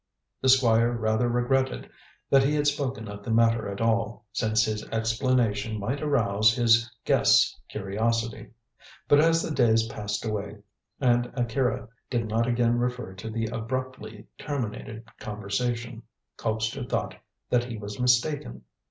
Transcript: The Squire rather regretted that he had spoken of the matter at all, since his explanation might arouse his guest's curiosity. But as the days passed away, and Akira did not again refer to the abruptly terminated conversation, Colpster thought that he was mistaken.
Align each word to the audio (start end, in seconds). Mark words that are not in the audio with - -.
The 0.41 0.49
Squire 0.49 0.93
rather 0.93 1.29
regretted 1.29 1.87
that 2.31 2.43
he 2.43 2.55
had 2.55 2.65
spoken 2.65 3.07
of 3.07 3.23
the 3.23 3.29
matter 3.29 3.69
at 3.69 3.79
all, 3.81 4.25
since 4.33 4.65
his 4.65 4.83
explanation 4.89 5.79
might 5.79 6.01
arouse 6.01 6.55
his 6.55 6.89
guest's 7.05 7.55
curiosity. 7.69 8.49
But 9.07 9.19
as 9.19 9.43
the 9.43 9.51
days 9.53 9.85
passed 9.89 10.25
away, 10.25 10.57
and 10.99 11.29
Akira 11.35 11.87
did 12.09 12.27
not 12.27 12.47
again 12.47 12.79
refer 12.79 13.13
to 13.13 13.29
the 13.29 13.45
abruptly 13.51 14.25
terminated 14.39 15.05
conversation, 15.19 16.01
Colpster 16.35 16.83
thought 16.89 17.13
that 17.51 17.65
he 17.65 17.77
was 17.77 17.99
mistaken. 17.99 18.63